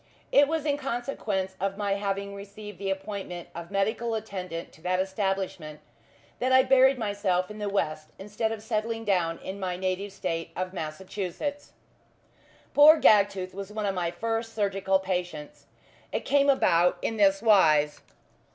It 0.31 0.47
was 0.47 0.65
in 0.65 0.77
consequence 0.77 1.55
of 1.59 1.77
my 1.77 1.91
having 1.93 2.33
received 2.33 2.79
the 2.79 2.89
appointment 2.89 3.49
of 3.53 3.69
medical 3.69 4.15
attendant 4.15 4.71
to 4.71 4.81
that 4.81 4.99
establishment 4.99 5.79
that 6.39 6.51
I 6.51 6.63
buried 6.63 6.97
myself 6.97 7.51
in 7.51 7.59
the 7.59 7.69
west, 7.69 8.09
instead 8.17 8.51
of 8.51 8.63
settling 8.63 9.05
down 9.05 9.37
in 9.37 9.59
my 9.59 9.77
native 9.77 10.11
State 10.11 10.49
of 10.55 10.73
Massachusetts. 10.73 11.73
Poor 12.73 12.99
Gagtooth 12.99 13.53
was 13.53 13.71
one 13.71 13.85
of 13.85 13.93
my 13.93 14.09
first 14.09 14.55
surgical 14.55 14.97
patients. 14.97 15.67
It 16.11 16.25
came 16.25 16.49
about 16.49 16.97
in 17.03 17.17
this 17.17 17.43
wise. 17.43 18.01